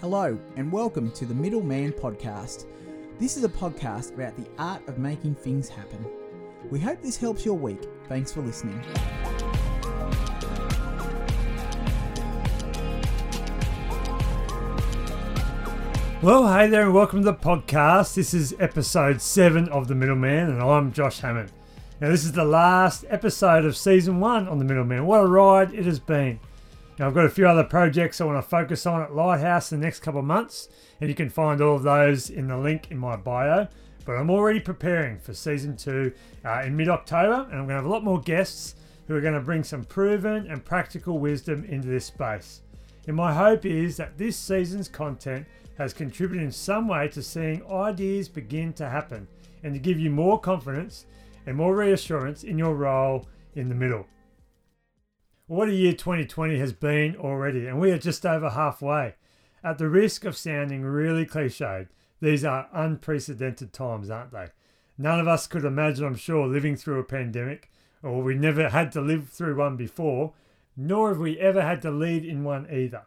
Hello, 0.00 0.38
and 0.54 0.70
welcome 0.70 1.10
to 1.10 1.26
the 1.26 1.34
Middleman 1.34 1.90
Podcast. 1.90 2.66
This 3.18 3.36
is 3.36 3.42
a 3.42 3.48
podcast 3.48 4.14
about 4.14 4.36
the 4.36 4.46
art 4.56 4.86
of 4.86 4.98
making 4.98 5.34
things 5.34 5.68
happen. 5.68 6.06
We 6.70 6.78
hope 6.78 7.02
this 7.02 7.16
helps 7.16 7.44
your 7.44 7.56
week. 7.56 7.82
Thanks 8.08 8.30
for 8.30 8.40
listening. 8.40 8.80
Well, 16.22 16.46
hey 16.46 16.68
there, 16.68 16.84
and 16.84 16.94
welcome 16.94 17.24
to 17.24 17.32
the 17.32 17.34
podcast. 17.34 18.14
This 18.14 18.32
is 18.32 18.54
episode 18.60 19.20
seven 19.20 19.68
of 19.70 19.88
The 19.88 19.96
Middleman, 19.96 20.48
and 20.48 20.62
I'm 20.62 20.92
Josh 20.92 21.18
Hammann. 21.22 21.50
Now, 22.00 22.10
this 22.10 22.24
is 22.24 22.30
the 22.30 22.44
last 22.44 23.04
episode 23.08 23.64
of 23.64 23.76
season 23.76 24.20
one 24.20 24.46
on 24.46 24.60
The 24.60 24.64
Middleman. 24.64 25.06
What 25.06 25.24
a 25.24 25.26
ride 25.26 25.74
it 25.74 25.86
has 25.86 25.98
been. 25.98 26.38
Now, 26.98 27.06
I've 27.06 27.14
got 27.14 27.26
a 27.26 27.30
few 27.30 27.46
other 27.46 27.62
projects 27.62 28.20
I 28.20 28.24
want 28.24 28.42
to 28.42 28.48
focus 28.48 28.84
on 28.84 29.02
at 29.02 29.14
Lighthouse 29.14 29.70
in 29.70 29.78
the 29.78 29.86
next 29.86 30.00
couple 30.00 30.18
of 30.18 30.26
months, 30.26 30.68
and 31.00 31.08
you 31.08 31.14
can 31.14 31.30
find 31.30 31.60
all 31.60 31.76
of 31.76 31.84
those 31.84 32.28
in 32.28 32.48
the 32.48 32.56
link 32.56 32.90
in 32.90 32.98
my 32.98 33.14
bio. 33.14 33.68
But 34.04 34.16
I'm 34.16 34.30
already 34.30 34.58
preparing 34.58 35.20
for 35.20 35.32
season 35.32 35.76
two 35.76 36.12
uh, 36.44 36.62
in 36.64 36.76
mid 36.76 36.88
October, 36.88 37.46
and 37.50 37.52
I'm 37.52 37.66
going 37.66 37.68
to 37.68 37.74
have 37.74 37.84
a 37.84 37.88
lot 37.88 38.02
more 38.02 38.20
guests 38.20 38.74
who 39.06 39.14
are 39.14 39.20
going 39.20 39.34
to 39.34 39.40
bring 39.40 39.62
some 39.62 39.84
proven 39.84 40.50
and 40.50 40.64
practical 40.64 41.20
wisdom 41.20 41.64
into 41.66 41.86
this 41.86 42.06
space. 42.06 42.62
And 43.06 43.14
my 43.14 43.32
hope 43.32 43.64
is 43.64 43.96
that 43.98 44.18
this 44.18 44.36
season's 44.36 44.88
content 44.88 45.46
has 45.76 45.94
contributed 45.94 46.44
in 46.44 46.50
some 46.50 46.88
way 46.88 47.06
to 47.08 47.22
seeing 47.22 47.64
ideas 47.70 48.28
begin 48.28 48.72
to 48.72 48.88
happen 48.88 49.28
and 49.62 49.72
to 49.72 49.78
give 49.78 50.00
you 50.00 50.10
more 50.10 50.40
confidence 50.40 51.06
and 51.46 51.56
more 51.56 51.76
reassurance 51.76 52.42
in 52.42 52.58
your 52.58 52.74
role 52.74 53.28
in 53.54 53.68
the 53.68 53.74
middle. 53.74 54.04
What 55.48 55.70
a 55.70 55.74
year 55.74 55.94
2020 55.94 56.58
has 56.58 56.74
been 56.74 57.16
already, 57.16 57.66
and 57.66 57.80
we 57.80 57.90
are 57.90 57.98
just 57.98 58.26
over 58.26 58.50
halfway. 58.50 59.14
At 59.64 59.78
the 59.78 59.88
risk 59.88 60.26
of 60.26 60.36
sounding 60.36 60.82
really 60.82 61.24
cliched, 61.24 61.88
these 62.20 62.44
are 62.44 62.68
unprecedented 62.70 63.72
times, 63.72 64.10
aren't 64.10 64.32
they? 64.32 64.48
None 64.98 65.18
of 65.18 65.26
us 65.26 65.46
could 65.46 65.64
imagine, 65.64 66.04
I'm 66.04 66.16
sure, 66.16 66.46
living 66.46 66.76
through 66.76 66.98
a 66.98 67.04
pandemic, 67.04 67.70
or 68.02 68.22
we 68.22 68.34
never 68.34 68.68
had 68.68 68.92
to 68.92 69.00
live 69.00 69.30
through 69.30 69.56
one 69.56 69.78
before, 69.78 70.34
nor 70.76 71.08
have 71.08 71.18
we 71.18 71.38
ever 71.38 71.62
had 71.62 71.80
to 71.80 71.90
lead 71.90 72.26
in 72.26 72.44
one 72.44 72.68
either. 72.70 73.06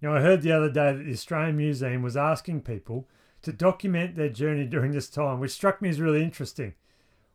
Now, 0.00 0.14
I 0.14 0.22
heard 0.22 0.40
the 0.40 0.52
other 0.52 0.70
day 0.70 0.94
that 0.94 1.04
the 1.04 1.12
Australian 1.12 1.58
Museum 1.58 2.00
was 2.00 2.16
asking 2.16 2.62
people 2.62 3.06
to 3.42 3.52
document 3.52 4.16
their 4.16 4.30
journey 4.30 4.64
during 4.64 4.92
this 4.92 5.10
time, 5.10 5.40
which 5.40 5.50
struck 5.50 5.82
me 5.82 5.90
as 5.90 6.00
really 6.00 6.22
interesting. 6.22 6.72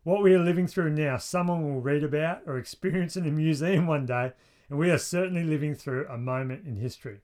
What 0.07 0.23
we 0.23 0.33
are 0.33 0.39
living 0.39 0.67
through 0.67 0.91
now, 0.91 1.17
someone 1.17 1.65
will 1.65 1.81
read 1.81 2.01
about 2.01 2.43
or 2.45 2.57
experience 2.57 3.17
in 3.17 3.27
a 3.27 3.29
museum 3.29 3.87
one 3.87 4.05
day, 4.05 4.31
and 4.69 4.79
we 4.79 4.89
are 4.89 4.97
certainly 4.97 5.43
living 5.43 5.75
through 5.75 6.07
a 6.07 6.17
moment 6.17 6.65
in 6.65 6.77
history. 6.77 7.19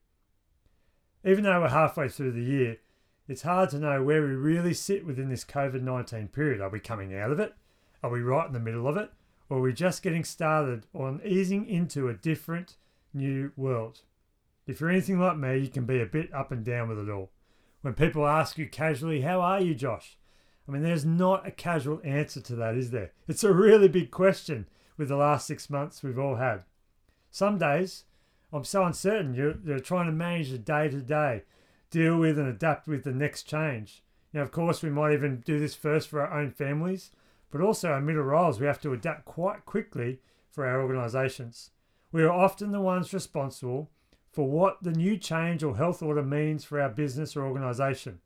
Even 1.24 1.46
though 1.46 1.62
we're 1.62 1.70
halfway 1.70 2.10
through 2.10 2.34
the 2.34 2.44
year, 2.44 2.80
it's 3.26 3.44
hard 3.44 3.70
to 3.70 3.80
know 3.80 4.04
where 4.04 4.22
we 4.22 4.34
really 4.34 4.74
sit 4.74 5.06
within 5.06 5.30
this 5.30 5.46
COVID 5.46 5.82
19 5.82 6.28
period. 6.28 6.60
Are 6.60 6.68
we 6.68 6.82
coming 6.82 7.18
out 7.18 7.32
of 7.32 7.40
it? 7.40 7.56
Are 8.04 8.10
we 8.10 8.20
right 8.20 8.48
in 8.48 8.52
the 8.52 8.60
middle 8.60 8.86
of 8.86 8.98
it? 8.98 9.12
Or 9.48 9.60
are 9.60 9.62
we 9.62 9.72
just 9.72 10.04
getting 10.04 10.26
started 10.26 10.86
on 10.94 11.22
easing 11.24 11.66
into 11.66 12.10
a 12.10 12.14
different 12.14 12.76
new 13.14 13.54
world? 13.56 14.02
If 14.68 14.82
you're 14.82 14.90
anything 14.90 15.22
like 15.22 15.38
me, 15.38 15.58
you 15.58 15.70
can 15.70 15.86
be 15.86 16.02
a 16.02 16.06
bit 16.06 16.34
up 16.34 16.52
and 16.52 16.66
down 16.66 16.90
with 16.90 17.00
it 17.00 17.10
all. 17.10 17.32
When 17.80 17.94
people 17.94 18.28
ask 18.28 18.58
you 18.58 18.68
casually, 18.68 19.22
How 19.22 19.40
are 19.40 19.62
you, 19.62 19.74
Josh? 19.74 20.18
I 20.68 20.72
mean, 20.72 20.82
there's 20.82 21.06
not 21.06 21.48
a 21.48 21.52
casual 21.52 22.00
answer 22.04 22.40
to 22.42 22.56
that, 22.56 22.76
is 22.76 22.92
there? 22.92 23.12
It's 23.28 23.44
a 23.44 23.54
really 23.54 23.88
big 23.88 24.12
question 24.12 24.68
with 24.98 25.10
the 25.10 25.18
last 25.18 25.46
six 25.46 25.70
months 25.70 26.02
we've 26.02 26.20
all 26.20 26.36
had. 26.36 26.64
Some 27.32 27.58
days, 27.58 28.06
I'm 28.52 28.64
so 28.64 28.84
uncertain. 28.84 29.34
You're, 29.34 29.56
you're 29.66 29.80
trying 29.80 30.06
to 30.06 30.12
manage 30.12 30.52
the 30.52 30.58
day 30.58 30.88
to 30.90 31.02
day, 31.02 31.44
deal 31.90 32.18
with 32.18 32.38
and 32.38 32.48
adapt 32.48 32.88
with 32.88 33.04
the 33.04 33.12
next 33.12 33.44
change. 33.44 34.04
Now, 34.32 34.42
of 34.42 34.52
course, 34.52 34.82
we 34.82 34.90
might 34.90 35.14
even 35.14 35.42
do 35.42 35.60
this 35.60 35.76
first 35.76 36.08
for 36.08 36.22
our 36.22 36.40
own 36.40 36.52
families, 36.52 37.12
but 37.52 37.62
also 37.62 37.90
our 37.92 38.02
middle 38.02 38.24
roles, 38.24 38.60
we 38.60 38.66
have 38.66 38.82
to 38.82 38.94
adapt 38.94 39.26
quite 39.26 39.66
quickly 39.66 40.20
for 40.50 40.66
our 40.66 40.82
organisations. 40.82 41.72
We 42.12 42.24
are 42.24 42.32
often 42.32 42.72
the 42.72 42.82
ones 42.82 43.14
responsible 43.14 43.90
for 44.32 44.50
what 44.50 44.82
the 44.82 44.92
new 44.92 45.18
change 45.18 45.64
or 45.64 45.78
health 45.78 46.02
order 46.02 46.24
means 46.24 46.64
for 46.64 46.80
our 46.80 46.90
business 46.90 47.36
or 47.36 47.46
organisation. 47.46 48.20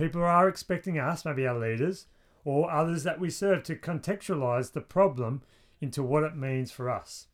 People 0.00 0.22
are 0.22 0.48
expecting 0.48 0.98
us, 0.98 1.26
maybe 1.26 1.46
our 1.46 1.58
leaders, 1.58 2.06
or 2.42 2.70
others 2.70 3.02
that 3.02 3.20
we 3.20 3.28
serve, 3.28 3.62
to 3.64 3.76
contextualize 3.76 4.72
the 4.72 4.80
problem 4.80 5.42
into 5.78 6.02
what 6.02 6.22
it 6.22 6.34
means 6.34 6.72
for 6.72 6.88
us. 6.88 7.26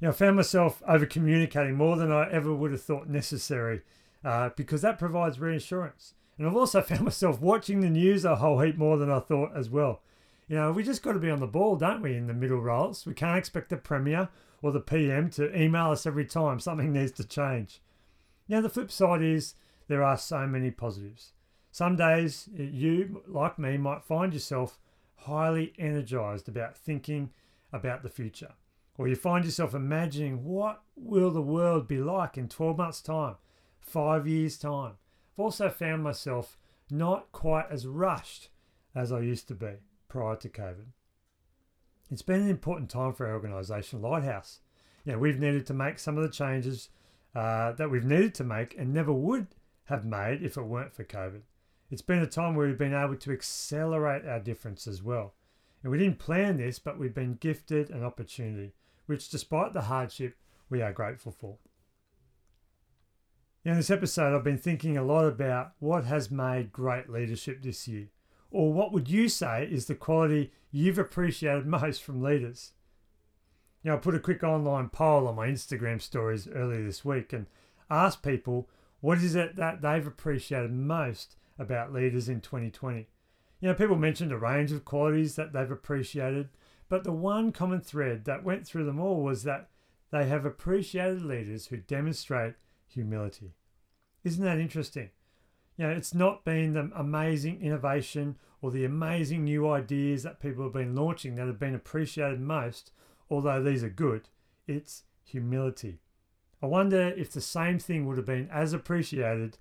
You 0.00 0.06
know, 0.06 0.08
I 0.08 0.14
found 0.14 0.34
myself 0.34 0.82
over 0.88 1.06
communicating 1.06 1.76
more 1.76 1.96
than 1.96 2.10
I 2.10 2.28
ever 2.28 2.52
would 2.52 2.72
have 2.72 2.82
thought 2.82 3.08
necessary 3.08 3.82
uh, 4.24 4.50
because 4.56 4.82
that 4.82 4.98
provides 4.98 5.38
reassurance. 5.38 6.14
And 6.36 6.48
I've 6.48 6.56
also 6.56 6.82
found 6.82 7.02
myself 7.02 7.40
watching 7.40 7.82
the 7.82 7.88
news 7.88 8.24
a 8.24 8.34
whole 8.34 8.58
heap 8.58 8.76
more 8.76 8.96
than 8.96 9.08
I 9.08 9.20
thought 9.20 9.52
as 9.54 9.70
well. 9.70 10.02
You 10.48 10.56
know, 10.56 10.72
we 10.72 10.82
just 10.82 11.04
got 11.04 11.12
to 11.12 11.20
be 11.20 11.30
on 11.30 11.38
the 11.38 11.46
ball, 11.46 11.76
don't 11.76 12.02
we, 12.02 12.16
in 12.16 12.26
the 12.26 12.34
middle 12.34 12.60
roles? 12.60 13.06
We 13.06 13.14
can't 13.14 13.38
expect 13.38 13.68
the 13.68 13.76
Premier 13.76 14.28
or 14.60 14.72
the 14.72 14.80
PM 14.80 15.30
to 15.30 15.56
email 15.56 15.92
us 15.92 16.04
every 16.04 16.24
time 16.24 16.58
something 16.58 16.92
needs 16.92 17.12
to 17.12 17.24
change. 17.24 17.80
Now, 18.48 18.60
the 18.60 18.68
flip 18.68 18.90
side 18.90 19.22
is 19.22 19.54
there 19.86 20.02
are 20.02 20.18
so 20.18 20.48
many 20.48 20.72
positives. 20.72 21.30
Some 21.74 21.96
days 21.96 22.48
you, 22.56 23.24
like 23.26 23.58
me, 23.58 23.76
might 23.76 24.04
find 24.04 24.32
yourself 24.32 24.78
highly 25.16 25.72
energized 25.76 26.48
about 26.48 26.76
thinking 26.76 27.30
about 27.72 28.04
the 28.04 28.08
future. 28.08 28.52
Or 28.96 29.08
you 29.08 29.16
find 29.16 29.44
yourself 29.44 29.74
imagining 29.74 30.44
what 30.44 30.82
will 30.94 31.32
the 31.32 31.42
world 31.42 31.88
be 31.88 31.98
like 31.98 32.38
in 32.38 32.48
12 32.48 32.78
months' 32.78 33.00
time, 33.00 33.34
five 33.80 34.28
years' 34.28 34.56
time. 34.56 34.92
I've 35.32 35.42
also 35.42 35.68
found 35.68 36.04
myself 36.04 36.56
not 36.92 37.32
quite 37.32 37.66
as 37.72 37.88
rushed 37.88 38.50
as 38.94 39.10
I 39.10 39.18
used 39.18 39.48
to 39.48 39.56
be 39.56 39.72
prior 40.06 40.36
to 40.36 40.48
COVID. 40.48 40.86
It's 42.08 42.22
been 42.22 42.42
an 42.42 42.50
important 42.50 42.88
time 42.88 43.14
for 43.14 43.26
our 43.26 43.34
organisation, 43.34 44.00
Lighthouse. 44.00 44.60
You 45.04 45.14
know, 45.14 45.18
we've 45.18 45.40
needed 45.40 45.66
to 45.66 45.74
make 45.74 45.98
some 45.98 46.16
of 46.18 46.22
the 46.22 46.30
changes 46.30 46.90
uh, 47.34 47.72
that 47.72 47.90
we've 47.90 48.04
needed 48.04 48.32
to 48.36 48.44
make 48.44 48.78
and 48.78 48.94
never 48.94 49.12
would 49.12 49.48
have 49.86 50.04
made 50.04 50.40
if 50.40 50.56
it 50.56 50.62
weren't 50.62 50.94
for 50.94 51.02
COVID. 51.02 51.40
It's 51.94 52.02
been 52.02 52.18
a 52.18 52.26
time 52.26 52.56
where 52.56 52.66
we've 52.66 52.76
been 52.76 52.92
able 52.92 53.14
to 53.14 53.30
accelerate 53.30 54.26
our 54.26 54.40
difference 54.40 54.88
as 54.88 55.00
well. 55.00 55.34
And 55.80 55.92
we 55.92 55.98
didn't 55.98 56.18
plan 56.18 56.56
this, 56.56 56.80
but 56.80 56.98
we've 56.98 57.14
been 57.14 57.36
gifted 57.36 57.88
an 57.88 58.02
opportunity, 58.02 58.74
which, 59.06 59.28
despite 59.28 59.74
the 59.74 59.82
hardship, 59.82 60.34
we 60.68 60.82
are 60.82 60.92
grateful 60.92 61.30
for. 61.30 61.58
In 63.64 63.76
this 63.76 63.90
episode, 63.90 64.34
I've 64.34 64.42
been 64.42 64.58
thinking 64.58 64.96
a 64.96 65.04
lot 65.04 65.24
about 65.24 65.74
what 65.78 66.04
has 66.04 66.32
made 66.32 66.72
great 66.72 67.08
leadership 67.08 67.62
this 67.62 67.86
year, 67.86 68.08
or 68.50 68.72
what 68.72 68.92
would 68.92 69.08
you 69.08 69.28
say 69.28 69.64
is 69.64 69.86
the 69.86 69.94
quality 69.94 70.50
you've 70.72 70.98
appreciated 70.98 71.64
most 71.64 72.02
from 72.02 72.20
leaders? 72.20 72.72
Know, 73.84 73.94
I 73.94 73.98
put 73.98 74.16
a 74.16 74.18
quick 74.18 74.42
online 74.42 74.88
poll 74.88 75.28
on 75.28 75.36
my 75.36 75.46
Instagram 75.46 76.02
stories 76.02 76.48
earlier 76.48 76.82
this 76.82 77.04
week 77.04 77.32
and 77.32 77.46
asked 77.88 78.24
people 78.24 78.68
what 79.00 79.18
is 79.18 79.36
it 79.36 79.54
that 79.54 79.80
they've 79.80 80.04
appreciated 80.04 80.72
most 80.72 81.36
about 81.58 81.92
leaders 81.92 82.28
in 82.28 82.40
2020. 82.40 83.08
You 83.60 83.68
know, 83.68 83.74
people 83.74 83.96
mentioned 83.96 84.32
a 84.32 84.38
range 84.38 84.72
of 84.72 84.84
qualities 84.84 85.36
that 85.36 85.52
they've 85.52 85.70
appreciated, 85.70 86.50
but 86.88 87.04
the 87.04 87.12
one 87.12 87.52
common 87.52 87.80
thread 87.80 88.24
that 88.24 88.44
went 88.44 88.66
through 88.66 88.84
them 88.84 89.00
all 89.00 89.22
was 89.22 89.42
that 89.44 89.70
they 90.10 90.26
have 90.26 90.44
appreciated 90.44 91.22
leaders 91.22 91.66
who 91.66 91.78
demonstrate 91.78 92.54
humility. 92.86 93.54
Isn't 94.22 94.44
that 94.44 94.58
interesting? 94.58 95.10
You 95.76 95.86
know, 95.86 95.92
it's 95.92 96.14
not 96.14 96.44
been 96.44 96.74
the 96.74 96.90
amazing 96.94 97.60
innovation 97.60 98.36
or 98.60 98.70
the 98.70 98.84
amazing 98.84 99.44
new 99.44 99.68
ideas 99.68 100.22
that 100.22 100.40
people 100.40 100.64
have 100.64 100.72
been 100.72 100.94
launching 100.94 101.34
that 101.34 101.46
have 101.46 101.58
been 101.58 101.74
appreciated 101.74 102.40
most, 102.40 102.92
although 103.28 103.62
these 103.62 103.82
are 103.82 103.90
good. 103.90 104.28
It's 104.66 105.02
humility. 105.24 105.98
I 106.62 106.66
wonder 106.66 107.12
if 107.16 107.32
the 107.32 107.40
same 107.40 107.78
thing 107.78 108.06
would 108.06 108.16
have 108.16 108.26
been 108.26 108.48
as 108.50 108.72
appreciated 108.72 109.58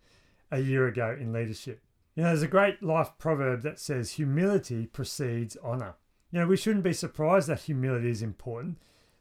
a 0.53 0.59
year 0.59 0.87
ago 0.87 1.17
in 1.19 1.33
leadership. 1.33 1.81
You 2.15 2.21
know, 2.21 2.29
there's 2.29 2.43
a 2.43 2.47
great 2.47 2.83
life 2.83 3.09
proverb 3.17 3.63
that 3.63 3.79
says 3.79 4.11
humility 4.11 4.85
precedes 4.85 5.57
honor. 5.63 5.95
You 6.31 6.39
know, 6.39 6.47
we 6.47 6.57
shouldn't 6.57 6.83
be 6.83 6.93
surprised 6.93 7.49
that 7.49 7.61
humility 7.61 8.11
is 8.11 8.21
important. 8.21 8.77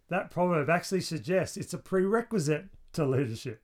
That 0.08 0.30
proverb 0.30 0.68
actually 0.68 1.00
suggests 1.00 1.56
it's 1.56 1.72
a 1.72 1.78
prerequisite 1.78 2.66
to 2.92 3.06
leadership. 3.06 3.62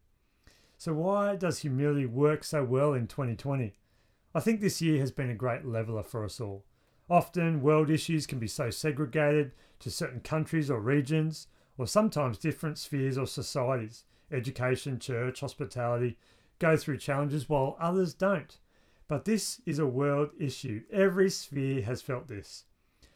So, 0.79 0.95
why 0.95 1.37
does 1.37 1.59
humility 1.59 2.07
work 2.07 2.43
so 2.43 2.65
well 2.65 2.95
in 2.95 3.07
2020? 3.07 3.75
I 4.35 4.41
think 4.41 4.61
this 4.61 4.81
year 4.81 4.99
has 5.01 5.11
been 5.11 5.29
a 5.29 5.35
great 5.35 5.67
leveler 5.67 6.03
for 6.03 6.25
us 6.25 6.41
all. 6.41 6.65
Often, 7.11 7.61
world 7.61 7.91
issues 7.91 8.27
can 8.27 8.39
be 8.39 8.47
so 8.47 8.71
segregated 8.71 9.53
to 9.81 9.91
certain 9.91 10.21
countries 10.21 10.71
or 10.71 10.81
regions, 10.81 11.49
or 11.77 11.87
sometimes 11.87 12.39
different 12.39 12.79
spheres 12.79 13.19
or 13.19 13.27
societies 13.27 14.05
education, 14.31 14.99
church, 14.99 15.41
hospitality, 15.41 16.19
go 16.59 16.77
through 16.77 16.99
challenges 16.99 17.49
while 17.49 17.77
others 17.81 18.15
don't. 18.15 18.59
But 19.09 19.25
this 19.25 19.61
is 19.65 19.79
a 19.79 19.87
world 19.87 20.31
issue. 20.39 20.83
Every 20.93 21.31
sphere 21.31 21.83
has 21.83 22.03
felt 22.03 22.29
this. 22.29 22.65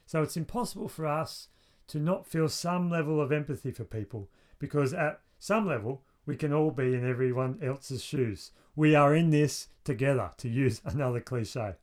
So 0.06 0.22
it's 0.22 0.36
impossible 0.36 0.88
for 0.88 1.06
us 1.06 1.48
to 1.88 1.98
not 1.98 2.26
feel 2.26 2.48
some 2.48 2.90
level 2.90 3.20
of 3.20 3.32
empathy 3.32 3.70
for 3.70 3.84
people 3.84 4.30
because 4.58 4.94
at 4.94 5.20
some 5.38 5.66
level 5.66 6.02
we 6.24 6.36
can 6.36 6.52
all 6.52 6.70
be 6.70 6.94
in 6.94 7.08
everyone 7.08 7.58
else's 7.62 8.02
shoes. 8.02 8.52
We 8.74 8.94
are 8.94 9.14
in 9.14 9.30
this 9.30 9.68
together, 9.84 10.30
to 10.38 10.48
use 10.48 10.80
another 10.84 11.20
cliche. 11.20 11.74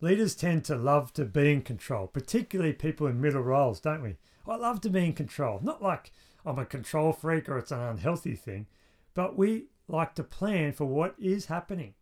Leaders 0.00 0.34
tend 0.34 0.64
to 0.64 0.76
love 0.76 1.12
to 1.12 1.24
be 1.24 1.52
in 1.52 1.62
control, 1.62 2.06
particularly 2.06 2.72
people 2.72 3.06
in 3.06 3.20
middle 3.20 3.42
roles, 3.42 3.80
don't 3.80 4.02
we? 4.02 4.16
I 4.48 4.56
love 4.56 4.80
to 4.82 4.90
be 4.90 5.04
in 5.04 5.12
control. 5.12 5.60
Not 5.62 5.82
like 5.82 6.10
I'm 6.44 6.58
a 6.58 6.64
control 6.64 7.12
freak 7.12 7.48
or 7.48 7.58
it's 7.58 7.70
an 7.70 7.80
unhealthy 7.80 8.34
thing, 8.34 8.66
but 9.14 9.36
we 9.36 9.66
like 9.90 10.14
to 10.14 10.24
plan 10.24 10.72
for 10.72 10.84
what 10.84 11.14
is 11.18 11.46
happening 11.46 11.94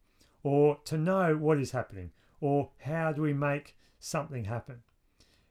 or 0.43 0.79
to 0.85 0.97
know 0.97 1.37
what 1.37 1.59
is 1.59 1.73
happening 1.73 2.11
or 2.41 2.71
how 2.79 3.13
do 3.13 3.23
we 3.23 3.33
make 3.33 3.77
something 3.99 4.45
happen. 4.45 4.83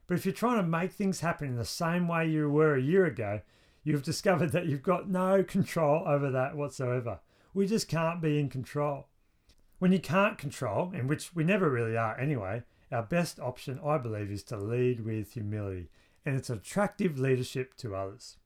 But 0.06 0.16
if 0.16 0.24
you're 0.24 0.32
trying 0.32 0.56
to 0.56 0.68
make 0.68 0.92
things 0.92 1.20
happen 1.20 1.48
in 1.48 1.56
the 1.56 1.64
same 1.64 2.08
way 2.08 2.28
you 2.28 2.48
were 2.48 2.74
a 2.74 2.82
year 2.82 3.04
ago, 3.04 3.42
you've 3.84 4.02
discovered 4.04 4.52
that 4.52 4.66
you've 4.66 4.82
got 4.82 5.08
no 5.08 5.42
control 5.42 6.06
over 6.06 6.30
that 6.30 6.56
whatsoever. 6.56 7.20
We 7.52 7.66
just 7.66 7.88
can't 7.88 8.22
be 8.22 8.38
in 8.38 8.48
control. 8.48 9.08
When 9.78 9.92
you 9.92 10.00
can't 10.00 10.38
control, 10.38 10.90
and 10.94 11.08
which 11.08 11.34
we 11.34 11.44
never 11.44 11.70
really 11.70 11.96
are 11.96 12.18
anyway, 12.18 12.64
our 12.90 13.02
best 13.02 13.38
option, 13.38 13.78
I 13.84 13.98
believe, 13.98 14.30
is 14.30 14.42
to 14.44 14.56
lead 14.56 15.04
with 15.04 15.32
humility 15.32 15.90
and 16.24 16.36
it's 16.36 16.50
attractive 16.50 17.18
leadership 17.18 17.74
to 17.78 17.94
others. 17.94 18.36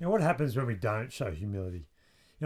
Now, 0.00 0.10
what 0.10 0.20
happens 0.20 0.56
when 0.56 0.66
we 0.66 0.74
don't 0.74 1.12
show 1.12 1.30
humility? 1.30 1.86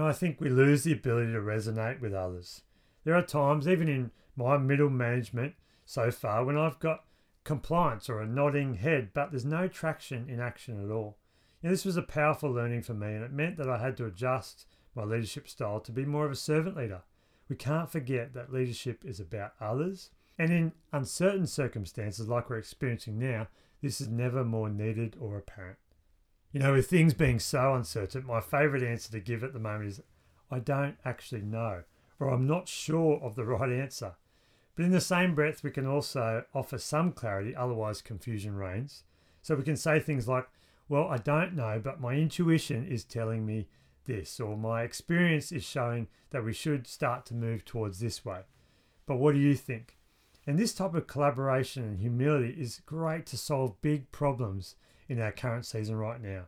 I 0.00 0.12
think 0.12 0.40
we 0.40 0.48
lose 0.48 0.84
the 0.84 0.92
ability 0.92 1.32
to 1.32 1.38
resonate 1.38 2.00
with 2.00 2.14
others. 2.14 2.62
There 3.04 3.14
are 3.14 3.22
times, 3.22 3.66
even 3.66 3.88
in 3.88 4.10
my 4.36 4.58
middle 4.58 4.90
management 4.90 5.54
so 5.84 6.10
far, 6.10 6.44
when 6.44 6.56
I've 6.56 6.78
got 6.78 7.04
compliance 7.44 8.08
or 8.10 8.20
a 8.20 8.26
nodding 8.26 8.74
head, 8.74 9.10
but 9.14 9.30
there's 9.30 9.44
no 9.44 9.68
traction 9.68 10.28
in 10.28 10.40
action 10.40 10.84
at 10.84 10.92
all. 10.92 11.16
You 11.62 11.68
know, 11.68 11.72
this 11.72 11.84
was 11.84 11.96
a 11.96 12.02
powerful 12.02 12.50
learning 12.50 12.82
for 12.82 12.94
me, 12.94 13.14
and 13.14 13.24
it 13.24 13.32
meant 13.32 13.56
that 13.56 13.68
I 13.68 13.78
had 13.78 13.96
to 13.96 14.06
adjust 14.06 14.66
my 14.94 15.04
leadership 15.04 15.48
style 15.48 15.80
to 15.80 15.92
be 15.92 16.04
more 16.04 16.26
of 16.26 16.32
a 16.32 16.36
servant 16.36 16.76
leader. 16.76 17.02
We 17.48 17.56
can't 17.56 17.90
forget 17.90 18.34
that 18.34 18.52
leadership 18.52 19.04
is 19.04 19.18
about 19.18 19.54
others, 19.60 20.10
and 20.38 20.52
in 20.52 20.72
uncertain 20.92 21.46
circumstances 21.46 22.28
like 22.28 22.50
we're 22.50 22.58
experiencing 22.58 23.18
now, 23.18 23.48
this 23.80 24.00
is 24.00 24.08
never 24.08 24.44
more 24.44 24.68
needed 24.68 25.16
or 25.18 25.38
apparent. 25.38 25.78
You 26.52 26.60
know, 26.60 26.72
with 26.72 26.88
things 26.88 27.12
being 27.12 27.40
so 27.40 27.74
uncertain, 27.74 28.24
my 28.24 28.40
favourite 28.40 28.82
answer 28.82 29.10
to 29.12 29.20
give 29.20 29.44
at 29.44 29.52
the 29.52 29.58
moment 29.58 29.90
is 29.90 30.00
I 30.50 30.60
don't 30.60 30.96
actually 31.04 31.42
know, 31.42 31.82
or 32.18 32.30
I'm 32.30 32.46
not 32.46 32.68
sure 32.68 33.20
of 33.22 33.34
the 33.34 33.44
right 33.46 33.70
answer. 33.70 34.14
But 34.74 34.84
in 34.84 34.92
the 34.92 35.00
same 35.00 35.34
breath, 35.34 35.62
we 35.62 35.70
can 35.70 35.86
also 35.86 36.44
offer 36.54 36.78
some 36.78 37.12
clarity, 37.12 37.54
otherwise, 37.54 38.00
confusion 38.00 38.56
reigns. 38.56 39.02
So 39.42 39.56
we 39.56 39.62
can 39.62 39.76
say 39.76 40.00
things 40.00 40.28
like, 40.28 40.48
Well, 40.88 41.08
I 41.08 41.18
don't 41.18 41.54
know, 41.54 41.80
but 41.82 42.00
my 42.00 42.14
intuition 42.14 42.86
is 42.86 43.04
telling 43.04 43.44
me 43.44 43.68
this, 44.06 44.40
or 44.40 44.56
my 44.56 44.82
experience 44.82 45.52
is 45.52 45.64
showing 45.64 46.08
that 46.30 46.44
we 46.44 46.52
should 46.52 46.86
start 46.86 47.26
to 47.26 47.34
move 47.34 47.64
towards 47.64 48.00
this 48.00 48.24
way. 48.24 48.40
But 49.04 49.16
what 49.16 49.34
do 49.34 49.40
you 49.40 49.54
think? 49.54 49.98
And 50.46 50.58
this 50.58 50.72
type 50.72 50.94
of 50.94 51.06
collaboration 51.06 51.82
and 51.82 51.98
humility 51.98 52.56
is 52.58 52.80
great 52.86 53.26
to 53.26 53.36
solve 53.36 53.82
big 53.82 54.10
problems 54.12 54.76
in 55.08 55.20
our 55.20 55.32
current 55.32 55.66
season 55.66 55.96
right 55.96 56.20
now. 56.20 56.44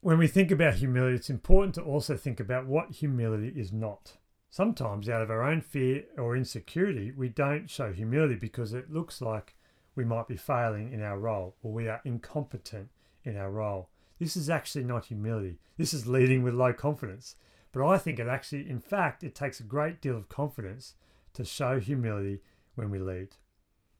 When 0.00 0.18
we 0.18 0.28
think 0.28 0.50
about 0.50 0.74
humility, 0.74 1.16
it's 1.16 1.30
important 1.30 1.74
to 1.74 1.82
also 1.82 2.16
think 2.16 2.38
about 2.38 2.66
what 2.66 2.92
humility 2.92 3.52
is 3.56 3.72
not. 3.72 4.18
Sometimes, 4.50 5.08
out 5.08 5.22
of 5.22 5.30
our 5.30 5.42
own 5.42 5.60
fear 5.60 6.04
or 6.16 6.36
insecurity, 6.36 7.10
we 7.10 7.28
don't 7.28 7.68
show 7.68 7.92
humility 7.92 8.36
because 8.36 8.72
it 8.72 8.92
looks 8.92 9.20
like 9.20 9.56
we 9.94 10.04
might 10.04 10.28
be 10.28 10.36
failing 10.36 10.92
in 10.92 11.02
our 11.02 11.18
role 11.18 11.56
or 11.62 11.72
we 11.72 11.88
are 11.88 12.00
incompetent 12.04 12.88
in 13.24 13.36
our 13.36 13.50
role. 13.50 13.90
This 14.18 14.36
is 14.36 14.48
actually 14.48 14.84
not 14.84 15.06
humility. 15.06 15.58
This 15.76 15.92
is 15.92 16.06
leading 16.06 16.42
with 16.42 16.54
low 16.54 16.72
confidence. 16.72 17.36
But 17.72 17.86
I 17.86 17.98
think 17.98 18.18
it 18.18 18.26
actually, 18.26 18.68
in 18.70 18.80
fact, 18.80 19.22
it 19.22 19.34
takes 19.34 19.60
a 19.60 19.64
great 19.64 20.00
deal 20.00 20.16
of 20.16 20.28
confidence 20.28 20.94
to 21.34 21.44
show 21.44 21.78
humility 21.78 22.40
when 22.74 22.90
we 22.90 22.98
lead. 22.98 23.36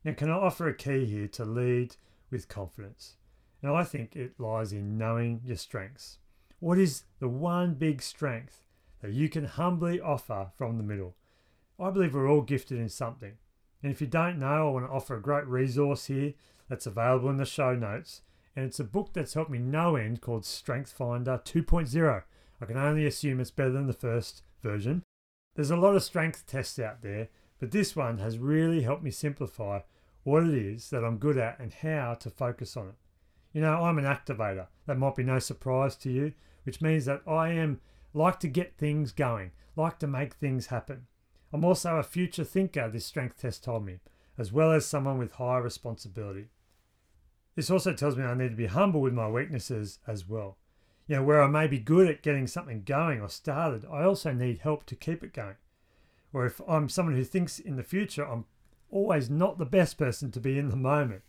Now, 0.04 0.14
can 0.14 0.30
I 0.30 0.34
offer 0.34 0.68
a 0.68 0.74
key 0.74 1.04
here 1.04 1.28
to 1.28 1.44
lead 1.44 1.96
with 2.30 2.48
confidence? 2.48 3.16
And 3.62 3.72
I 3.72 3.84
think 3.84 4.14
it 4.14 4.38
lies 4.38 4.72
in 4.72 4.96
knowing 4.96 5.40
your 5.44 5.56
strengths. 5.56 6.18
What 6.60 6.78
is 6.78 7.04
the 7.18 7.28
one 7.28 7.74
big 7.74 8.02
strength 8.02 8.62
that 9.00 9.12
you 9.12 9.28
can 9.28 9.44
humbly 9.44 10.00
offer 10.00 10.50
from 10.56 10.76
the 10.76 10.82
middle? 10.82 11.16
I 11.78 11.90
believe 11.90 12.14
we're 12.14 12.28
all 12.28 12.42
gifted 12.42 12.78
in 12.78 12.88
something. 12.88 13.34
And 13.82 13.92
if 13.92 14.00
you 14.00 14.06
don't 14.06 14.38
know, 14.38 14.68
I 14.68 14.70
want 14.70 14.86
to 14.86 14.92
offer 14.92 15.16
a 15.16 15.22
great 15.22 15.46
resource 15.46 16.06
here 16.06 16.34
that's 16.68 16.86
available 16.86 17.30
in 17.30 17.36
the 17.36 17.44
show 17.44 17.74
notes. 17.74 18.22
And 18.56 18.64
it's 18.64 18.80
a 18.80 18.84
book 18.84 19.10
that's 19.12 19.34
helped 19.34 19.50
me 19.50 19.58
no 19.58 19.94
end 19.94 20.20
called 20.20 20.44
Strength 20.44 20.92
Finder 20.92 21.40
2.0. 21.44 22.22
I 22.60 22.64
can 22.64 22.76
only 22.76 23.06
assume 23.06 23.38
it's 23.38 23.52
better 23.52 23.70
than 23.70 23.86
the 23.86 23.92
first 23.92 24.42
version. 24.62 25.04
There's 25.54 25.70
a 25.70 25.76
lot 25.76 25.94
of 25.94 26.02
strength 26.02 26.44
tests 26.46 26.78
out 26.78 27.02
there, 27.02 27.28
but 27.60 27.70
this 27.70 27.94
one 27.94 28.18
has 28.18 28.38
really 28.38 28.82
helped 28.82 29.04
me 29.04 29.12
simplify 29.12 29.80
what 30.24 30.42
it 30.42 30.54
is 30.54 30.90
that 30.90 31.04
I'm 31.04 31.18
good 31.18 31.38
at 31.38 31.60
and 31.60 31.72
how 31.72 32.14
to 32.14 32.30
focus 32.30 32.76
on 32.76 32.88
it. 32.88 32.94
You 33.58 33.64
know, 33.64 33.82
I'm 33.82 33.98
an 33.98 34.04
activator. 34.04 34.68
That 34.86 34.98
might 34.98 35.16
be 35.16 35.24
no 35.24 35.40
surprise 35.40 35.96
to 35.96 36.12
you, 36.12 36.32
which 36.62 36.80
means 36.80 37.06
that 37.06 37.22
I 37.26 37.48
am 37.48 37.80
like 38.14 38.38
to 38.38 38.46
get 38.46 38.78
things 38.78 39.10
going, 39.10 39.50
like 39.74 39.98
to 39.98 40.06
make 40.06 40.34
things 40.34 40.66
happen. 40.66 41.08
I'm 41.52 41.64
also 41.64 41.96
a 41.96 42.04
future 42.04 42.44
thinker, 42.44 42.88
this 42.88 43.04
strength 43.04 43.40
test 43.40 43.64
told 43.64 43.84
me, 43.84 43.98
as 44.38 44.52
well 44.52 44.70
as 44.70 44.86
someone 44.86 45.18
with 45.18 45.32
high 45.32 45.58
responsibility. 45.58 46.50
This 47.56 47.68
also 47.68 47.92
tells 47.92 48.16
me 48.16 48.22
I 48.22 48.34
need 48.34 48.50
to 48.50 48.56
be 48.56 48.66
humble 48.66 49.00
with 49.00 49.12
my 49.12 49.28
weaknesses 49.28 49.98
as 50.06 50.28
well. 50.28 50.58
You 51.08 51.16
know, 51.16 51.24
where 51.24 51.42
I 51.42 51.48
may 51.48 51.66
be 51.66 51.80
good 51.80 52.06
at 52.06 52.22
getting 52.22 52.46
something 52.46 52.84
going 52.84 53.20
or 53.20 53.28
started, 53.28 53.84
I 53.90 54.04
also 54.04 54.32
need 54.32 54.58
help 54.58 54.86
to 54.86 54.94
keep 54.94 55.24
it 55.24 55.32
going 55.32 55.56
or 56.32 56.46
if 56.46 56.60
I'm 56.68 56.88
someone 56.88 57.16
who 57.16 57.24
thinks 57.24 57.58
in 57.58 57.74
the 57.74 57.82
future, 57.82 58.24
I'm 58.24 58.44
always 58.88 59.28
not 59.28 59.58
the 59.58 59.66
best 59.66 59.98
person 59.98 60.30
to 60.30 60.38
be 60.38 60.60
in 60.60 60.68
the 60.68 60.76
moment. 60.76 61.22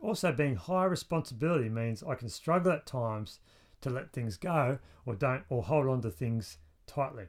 Also, 0.00 0.32
being 0.32 0.56
high 0.56 0.84
responsibility 0.84 1.68
means 1.68 2.02
I 2.02 2.14
can 2.14 2.28
struggle 2.28 2.72
at 2.72 2.86
times 2.86 3.38
to 3.82 3.90
let 3.90 4.12
things 4.12 4.36
go 4.36 4.78
or 5.04 5.14
don't 5.14 5.44
or 5.48 5.62
hold 5.62 5.88
on 5.88 6.00
to 6.02 6.10
things 6.10 6.58
tightly. 6.86 7.26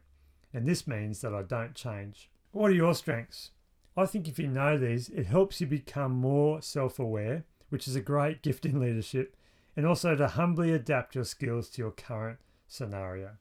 And 0.54 0.66
this 0.66 0.88
means 0.88 1.22
that 1.22 1.34
I 1.34 1.44
don't 1.44 1.76
change. 1.76 2.30
What 2.52 2.72
are 2.72 2.76
your 2.76 2.94
strengths? 2.94 3.52
I 3.96 4.06
think 4.06 4.28
if 4.28 4.40
you 4.40 4.48
know 4.48 4.78
these, 4.78 5.10
it 5.10 5.26
helps 5.26 5.60
you 5.60 5.68
become 5.68 6.14
more 6.14 6.62
self 6.62 6.98
aware, 7.00 7.46
which 7.70 7.88
is 7.88 7.96
a 7.96 8.02
great 8.02 8.42
gift 8.44 8.66
in 8.66 8.80
leadership, 8.80 9.36
and 9.76 9.86
also 9.86 10.16
to 10.16 10.28
humbly 10.28 10.72
adapt 10.72 11.16
your 11.16 11.24
skills 11.24 11.70
to 11.72 11.82
your 11.82 11.92
current 11.92 12.40
scenario. 12.68 13.32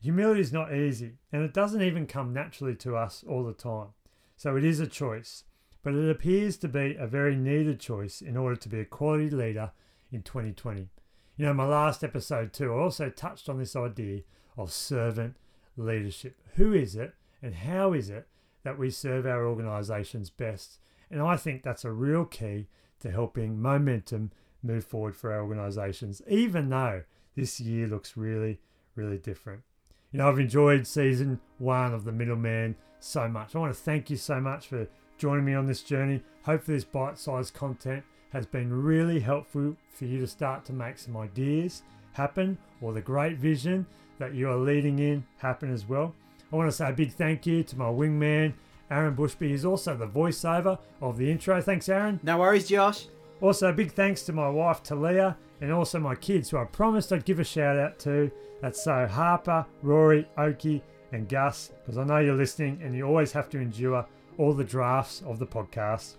Humility 0.00 0.40
is 0.40 0.52
not 0.52 0.72
easy, 0.72 1.18
and 1.32 1.42
it 1.42 1.52
doesn't 1.52 1.82
even 1.82 2.06
come 2.06 2.32
naturally 2.32 2.76
to 2.76 2.96
us 2.96 3.24
all 3.28 3.42
the 3.42 3.52
time. 3.52 3.88
So 4.36 4.56
it 4.56 4.64
is 4.64 4.78
a 4.78 4.86
choice, 4.86 5.42
but 5.82 5.94
it 5.94 6.10
appears 6.10 6.56
to 6.58 6.68
be 6.68 6.96
a 6.96 7.06
very 7.06 7.36
needed 7.36 7.80
choice 7.80 8.20
in 8.20 8.36
order 8.36 8.56
to 8.56 8.68
be 8.68 8.80
a 8.80 8.84
quality 8.84 9.30
leader 9.30 9.72
in 10.10 10.22
2020. 10.22 10.88
You 11.36 11.44
know, 11.46 11.54
my 11.54 11.66
last 11.66 12.02
episode 12.02 12.52
too, 12.52 12.72
I 12.72 12.78
also 12.78 13.10
touched 13.10 13.48
on 13.48 13.58
this 13.58 13.76
idea 13.76 14.22
of 14.56 14.72
servant 14.72 15.36
leadership. 15.76 16.36
Who 16.54 16.72
is 16.74 16.96
it 16.96 17.14
and 17.42 17.54
how 17.54 17.92
is 17.92 18.10
it 18.10 18.26
that 18.64 18.78
we 18.78 18.90
serve 18.90 19.24
our 19.24 19.46
organisations 19.46 20.30
best? 20.30 20.78
And 21.10 21.22
I 21.22 21.36
think 21.36 21.62
that's 21.62 21.84
a 21.84 21.92
real 21.92 22.24
key 22.24 22.66
to 23.00 23.10
helping 23.10 23.62
momentum 23.62 24.32
move 24.62 24.84
forward 24.84 25.16
for 25.16 25.32
our 25.32 25.42
organisations, 25.42 26.20
even 26.28 26.68
though 26.68 27.04
this 27.36 27.60
year 27.60 27.86
looks 27.86 28.16
really, 28.16 28.58
really 28.96 29.18
different. 29.18 29.62
You 30.10 30.18
know, 30.18 30.28
I've 30.28 30.40
enjoyed 30.40 30.86
season 30.86 31.40
one 31.58 31.94
of 31.94 32.04
The 32.04 32.12
Middleman 32.12 32.74
so 32.98 33.28
much. 33.28 33.54
I 33.54 33.58
want 33.58 33.74
to 33.74 33.80
thank 33.80 34.10
you 34.10 34.16
so 34.16 34.40
much 34.40 34.66
for 34.66 34.88
joining 35.18 35.44
me 35.44 35.54
on 35.54 35.66
this 35.66 35.82
journey. 35.82 36.22
Hopefully, 36.44 36.76
this 36.76 36.84
bite 36.84 37.18
sized 37.18 37.54
content 37.54 38.04
has 38.32 38.46
been 38.46 38.82
really 38.82 39.20
helpful 39.20 39.76
for 39.92 40.04
you 40.04 40.20
to 40.20 40.26
start 40.26 40.64
to 40.64 40.72
make 40.72 40.98
some 40.98 41.16
ideas 41.16 41.82
happen 42.12 42.56
or 42.80 42.92
the 42.92 43.00
great 43.00 43.36
vision 43.38 43.86
that 44.18 44.34
you 44.34 44.48
are 44.48 44.56
leading 44.56 44.98
in 44.98 45.24
happen 45.38 45.72
as 45.72 45.88
well. 45.88 46.14
I 46.52 46.56
want 46.56 46.68
to 46.70 46.76
say 46.76 46.88
a 46.88 46.92
big 46.92 47.12
thank 47.12 47.46
you 47.46 47.62
to 47.64 47.76
my 47.78 47.86
wingman, 47.86 48.54
Aaron 48.90 49.14
Bushby. 49.14 49.50
He's 49.50 49.64
also 49.64 49.96
the 49.96 50.06
voiceover 50.06 50.78
of 51.00 51.18
the 51.18 51.30
intro. 51.30 51.60
Thanks, 51.60 51.88
Aaron. 51.88 52.20
No 52.22 52.38
worries, 52.38 52.68
Josh. 52.68 53.06
Also, 53.40 53.72
big 53.72 53.92
thanks 53.92 54.22
to 54.22 54.32
my 54.32 54.48
wife 54.48 54.82
Talia 54.82 55.36
and 55.60 55.72
also 55.72 55.98
my 55.98 56.14
kids, 56.14 56.50
who 56.50 56.58
I 56.58 56.64
promised 56.64 57.12
I'd 57.12 57.24
give 57.24 57.38
a 57.38 57.44
shout 57.44 57.76
out 57.78 57.98
to. 58.00 58.30
That's 58.60 58.82
so 58.82 59.06
Harper, 59.06 59.66
Rory, 59.82 60.28
Oki, 60.36 60.82
and 61.12 61.28
Gus, 61.28 61.70
because 61.80 61.98
I 61.98 62.04
know 62.04 62.18
you're 62.18 62.34
listening 62.34 62.80
and 62.82 62.94
you 62.94 63.04
always 63.04 63.32
have 63.32 63.48
to 63.50 63.58
endure 63.58 64.04
all 64.38 64.54
the 64.54 64.64
drafts 64.64 65.22
of 65.26 65.38
the 65.38 65.46
podcast. 65.46 66.14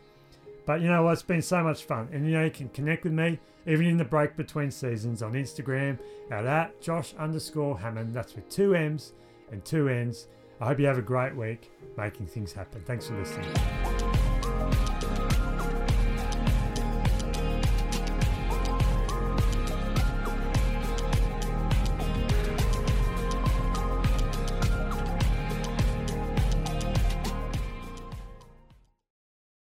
But 0.66 0.82
you 0.82 0.88
know 0.88 1.04
what? 1.04 1.14
It's 1.14 1.24
been 1.24 1.42
so 1.42 1.64
much 1.64 1.84
fun. 1.84 2.10
And 2.12 2.28
you 2.28 2.34
know, 2.34 2.44
you 2.44 2.52
can 2.52 2.70
connect 2.70 3.04
with 3.04 3.14
me 3.14 3.40
even 3.66 3.88
in 3.88 3.98
the 3.98 4.06
break 4.06 4.36
between 4.38 4.70
seasons 4.72 5.24
on 5.24 5.34
Instagram 5.34 5.98
at, 6.30 6.46
at 6.46 6.80
Josh 6.82 7.14
underscore 7.18 7.80
Hammann. 7.80 8.14
That's 8.14 8.36
with 8.36 8.50
two 8.50 8.76
M's 8.76 9.14
and 9.52 9.66
two 9.66 9.90
N's. 9.90 10.28
I 10.62 10.68
hope 10.68 10.80
you 10.80 10.86
have 10.86 10.98
a 10.98 11.02
great 11.02 11.36
week 11.36 11.72
making 11.98 12.28
things 12.28 12.54
happen. 12.54 12.84
Thanks 12.86 13.08
for 13.08 13.18
listening. 13.18 13.88